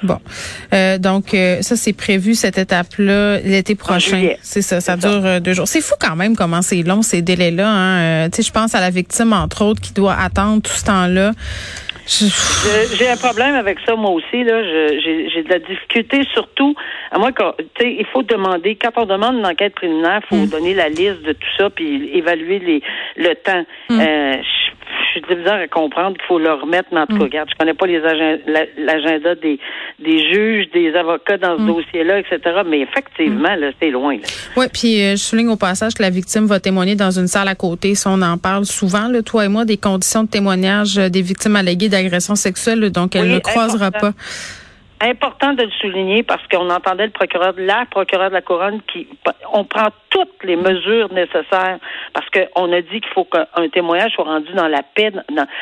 Bon, 0.04 0.20
euh, 0.74 0.98
donc 0.98 1.34
euh, 1.34 1.62
ça 1.62 1.76
c'est 1.76 1.94
prévu 1.94 2.36
cette 2.36 2.58
étape-là 2.58 3.40
l'été 3.40 3.76
prochain. 3.76 4.30
C'est 4.42 4.62
ça, 4.62 4.80
ça 4.80 4.96
dure 4.96 5.26
euh, 5.26 5.40
deux 5.40 5.54
jours. 5.54 5.68
C'est 5.68 5.82
fou 5.82 5.96
quand 6.00 6.16
même 6.16 6.36
comment 6.36 6.62
c'est 6.62 6.84
long 6.84 7.02
ces 7.02 7.22
délais-là. 7.22 7.68
Hein? 7.68 8.30
tu 8.30 8.38
sais, 8.38 8.48
je 8.48 8.52
pense 8.52 8.76
à 8.76 8.80
la 8.80 8.90
victime 8.90 9.34
entre 9.34 9.64
autres 9.64 9.82
qui 9.82 9.94
doit 9.94 10.14
attendre 10.14 10.62
tout 10.62 10.72
ce 10.72 10.86
temps-là. 10.86 11.32
J'ai 12.08 13.10
un 13.10 13.18
problème 13.18 13.56
avec 13.56 13.80
ça 13.86 13.96
moi 13.96 14.12
aussi 14.12 14.44
là. 14.44 14.64
J'ai 14.64 15.44
de 15.44 15.50
la 15.50 15.60
difficulté 15.60 16.22
surtout 16.32 16.76
à 17.12 17.18
moi 17.18 17.32
quand 17.32 17.54
il 17.82 18.06
faut 18.14 18.24
demander 18.24 18.76
quand 18.76 18.92
on 18.96 19.06
demande 19.06 19.38
une 19.38 19.46
enquête 19.46 19.76
préliminaire, 19.76 20.22
il 20.24 20.28
faut 20.38 20.46
mm. 20.46 20.50
donner 20.50 20.74
la 20.74 20.90
liste 20.90 21.24
de 21.24 21.34
tout 21.34 21.50
ça 21.58 21.70
puis 21.70 22.12
évaluer 22.14 22.60
les 22.60 22.82
le 23.18 23.34
temps. 23.36 23.66
Mm 23.90 24.02
j'ai 25.14 25.22
de 25.22 25.40
misère 25.40 25.56
à 25.56 25.68
comprendre 25.68 26.18
qu'il 26.18 26.26
faut 26.28 26.40
leur 26.40 26.62
remettre, 26.62 26.90
en 26.94 27.06
tout 27.06 27.14
cas, 27.14 27.20
mm. 27.20 27.24
regarde, 27.24 27.50
je 27.50 27.56
connais 27.58 27.74
pas 27.74 27.88
les 27.88 28.00
l'agenda 28.78 29.36
des, 29.36 29.60
des 30.00 30.34
juges, 30.34 30.70
des 30.74 30.94
avocats 30.96 31.38
dans 31.38 31.58
ce 31.58 31.62
mm. 31.62 31.68
dossier-là, 31.68 32.20
etc. 32.20 32.62
Mais 32.66 32.82
effectivement, 32.82 33.56
là, 33.56 33.72
c'est 33.80 33.90
loin. 33.90 34.18
Oui, 34.56 34.66
puis 34.72 35.02
euh, 35.02 35.12
je 35.12 35.18
souligne 35.18 35.50
au 35.50 35.58
passage 35.58 35.94
que 35.94 36.02
la 36.02 36.10
victime 36.10 36.46
va 36.46 36.60
témoigner 36.60 36.96
dans 36.96 37.12
une 37.12 37.28
salle 37.28 37.48
à 37.48 37.56
côté. 37.56 37.96
Si 37.96 38.08
on 38.08 38.22
en 38.22 38.38
parle 38.38 38.66
souvent, 38.66 39.08
là, 39.08 39.22
toi 39.22 39.46
et 39.46 39.50
moi, 39.50 39.66
des 39.66 39.78
conditions 39.78 40.24
de 40.24 40.30
témoignage 40.30 40.98
euh, 40.98 41.10
des 41.10 41.22
victimes 41.22 41.56
alléguées 41.56 41.90
d'agressions 41.90 42.36
sexuelles, 42.36 42.90
donc 42.92 43.16
elle 43.16 43.30
ne 43.30 43.40
croisera 43.40 43.92
pas. 43.92 44.12
Important 45.02 45.54
de 45.54 45.64
le 45.64 45.72
souligner 45.82 46.24
parce 46.24 46.46
qu'on 46.48 46.70
entendait 46.70 47.06
le 47.06 47.12
procureur, 47.12 47.54
la 47.58 47.86
procureure 47.90 48.30
de 48.30 48.36
la 48.36 48.42
couronne 48.42 48.82
qui, 48.92 49.08
on 49.54 49.64
prend 49.64 49.90
toutes 50.10 50.44
les 50.44 50.56
mesures 50.56 51.12
nécessaires 51.14 51.80
parce 52.14 52.28
qu'on 52.30 52.72
a 52.72 52.82
dit 52.82 53.02
qu'il 53.02 53.14
faut 53.14 53.26
qu'un 53.26 53.70
témoignage 53.72 54.14
soit 54.14 54.26
rendu 54.26 54.52
dans 54.54 54.68
la 54.68 54.82
paix, 54.84 55.12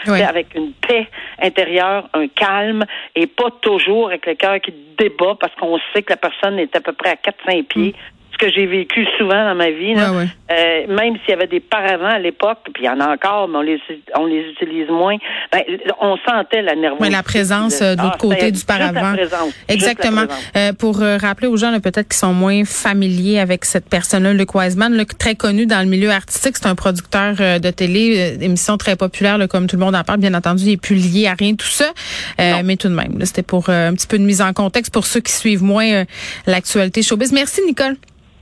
avec 0.08 0.56
une 0.56 0.72
paix 0.74 1.08
intérieure, 1.42 2.10
un 2.14 2.28
calme 2.28 2.86
et 3.16 3.28
pas 3.28 3.50
toujours 3.62 4.08
avec 4.08 4.26
le 4.26 4.36
cœur 4.36 4.60
qui 4.62 4.74
débat 4.98 5.36
parce 5.40 5.54
qu'on 5.56 5.78
sait 5.94 6.04
que 6.04 6.14
la 6.14 6.18
personne 6.18 6.58
est 6.60 6.76
à 6.76 6.82
peu 6.82 6.94
près 6.94 7.10
à 7.10 7.16
4-5 7.16 7.64
pieds. 7.64 7.96
Mm 7.96 8.16
ce 8.36 8.46
que 8.46 8.52
j'ai 8.52 8.66
vécu 8.66 9.06
souvent 9.18 9.46
dans 9.46 9.56
ma 9.56 9.72
vie. 9.72 9.96
Euh, 9.96 10.88
même 10.88 11.16
s'il 11.22 11.30
y 11.30 11.34
avait 11.34 11.48
des 11.48 11.60
paravents 11.60 12.06
à 12.06 12.20
l'époque, 12.20 12.60
puis 12.74 12.84
il 12.84 12.86
y 12.86 12.90
en 12.90 13.00
a 13.00 13.14
encore, 13.14 13.48
mais 13.48 13.58
on 13.58 13.62
les, 13.62 13.82
on 14.16 14.26
les 14.26 14.42
utilise 14.52 14.88
moins, 14.90 15.18
ben, 15.52 15.62
on 16.00 16.18
sentait 16.18 16.62
la 16.62 16.76
nervosité. 16.76 17.10
la 17.10 17.24
présence 17.24 17.82
euh, 17.82 17.96
de 17.96 18.02
l'autre 18.02 18.16
ah, 18.16 18.22
côté 18.22 18.52
du 18.52 18.64
paravent. 18.64 19.16
Exactement. 19.68 20.26
Euh, 20.56 20.74
pour 20.74 21.00
rappeler 21.00 21.48
aux 21.48 21.58
gens 21.58 21.78
peut-être 21.80 22.10
qui 22.10 22.18
sont 22.18 22.34
moins 22.34 22.64
familiers 22.64 23.40
avec 23.40 23.66
cette 23.66 23.90
personne-là, 23.90 24.34
Luc 24.34 24.54
Wiseman, 24.54 25.04
très 25.18 25.36
connu 25.36 25.66
dans 25.66 25.80
le 25.80 25.88
milieu 25.88 26.12
artistique, 26.12 26.58
c'est 26.58 26.68
un 26.68 26.76
producteur 26.76 27.36
de 27.36 27.72
télé, 27.72 28.38
émission 28.42 28.78
très 28.78 28.96
populaire, 28.96 29.40
comme 29.50 29.68
tout 29.68 29.78
le 29.78 29.84
monde 29.84 29.96
en 29.96 30.04
parle. 30.04 30.20
Bien 30.20 30.34
entendu, 30.34 30.64
il 30.64 30.70
n'est 30.72 30.78
plus 30.78 30.96
lié 30.96 31.28
à 31.28 31.34
rien 31.34 31.56
tout 31.56 31.66
ça, 31.66 31.92
mais 32.38 32.76
tout 32.78 32.88
de 32.88 32.94
même, 32.94 33.18
c'était 33.24 33.44
pour 33.44 33.70
un 33.70 33.94
petit 33.94 34.08
peu 34.08 34.20
de 34.20 34.24
mise 34.24 34.42
en 34.42 34.54
contexte 34.54 34.94
pour 34.94 35.06
ceux 35.06 35.22
qui 35.22 35.32
suivent 35.32 35.64
moins 35.64 36.04
l'actualité 36.46 37.02
showbiz. 37.02 37.32
Merci, 37.32 37.62
Nicole. 37.66 37.96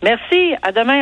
Merci. 0.04 0.56
À 0.62 0.72
demain. 0.74 1.00